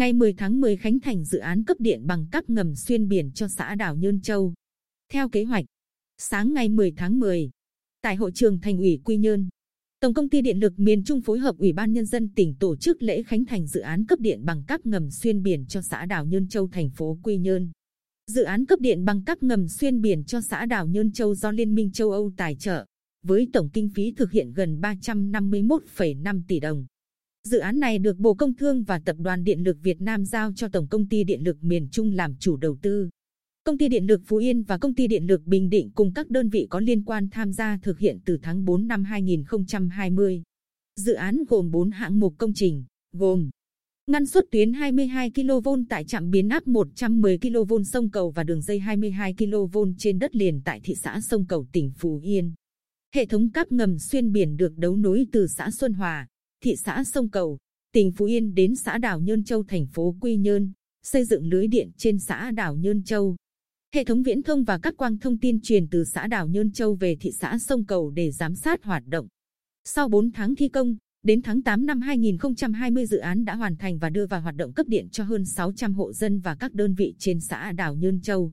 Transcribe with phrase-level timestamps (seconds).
[0.00, 3.30] ngày 10 tháng 10 khánh thành dự án cấp điện bằng cáp ngầm xuyên biển
[3.32, 4.54] cho xã đảo Nhơn Châu.
[5.12, 5.64] Theo kế hoạch,
[6.18, 7.50] sáng ngày 10 tháng 10,
[8.02, 9.48] tại hội trường thành ủy Quy Nhơn,
[10.00, 12.76] Tổng công ty Điện lực miền Trung phối hợp Ủy ban nhân dân tỉnh tổ
[12.76, 16.06] chức lễ khánh thành dự án cấp điện bằng cáp ngầm xuyên biển cho xã
[16.06, 17.70] đảo Nhơn Châu thành phố Quy Nhơn.
[18.26, 21.50] Dự án cấp điện bằng cáp ngầm xuyên biển cho xã đảo Nhơn Châu do
[21.50, 22.86] Liên minh châu Âu tài trợ,
[23.22, 26.86] với tổng kinh phí thực hiện gần 351,5 tỷ đồng.
[27.44, 30.52] Dự án này được Bộ Công Thương và Tập đoàn Điện lực Việt Nam giao
[30.52, 33.08] cho Tổng công ty Điện lực miền Trung làm chủ đầu tư.
[33.64, 36.30] Công ty Điện lực Phú Yên và Công ty Điện lực Bình Định cùng các
[36.30, 40.42] đơn vị có liên quan tham gia thực hiện từ tháng 4 năm 2020.
[40.96, 43.50] Dự án gồm 4 hạng mục công trình, gồm
[44.06, 48.62] ngăn suất tuyến 22 kV tại trạm biến áp 110 kV sông Cầu và đường
[48.62, 52.52] dây 22 kV trên đất liền tại thị xã sông Cầu tỉnh Phú Yên.
[53.14, 56.26] Hệ thống cáp ngầm xuyên biển được đấu nối từ xã Xuân Hòa,
[56.64, 57.58] thị xã sông Cầu,
[57.92, 60.72] tỉnh Phú Yên đến xã đảo Nhơn Châu thành phố Quy Nhơn,
[61.02, 63.36] xây dựng lưới điện trên xã đảo Nhơn Châu.
[63.94, 66.94] Hệ thống viễn thông và các quang thông tin truyền từ xã đảo Nhơn Châu
[66.94, 69.28] về thị xã sông Cầu để giám sát hoạt động.
[69.84, 73.98] Sau 4 tháng thi công, đến tháng 8 năm 2020 dự án đã hoàn thành
[73.98, 76.94] và đưa vào hoạt động cấp điện cho hơn 600 hộ dân và các đơn
[76.94, 78.50] vị trên xã đảo Nhơn Châu.